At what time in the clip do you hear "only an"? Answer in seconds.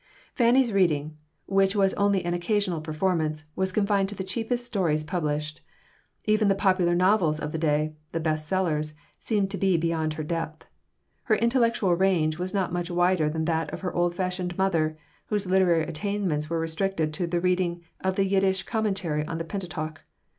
1.93-2.33